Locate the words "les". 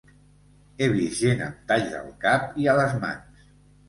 2.81-2.97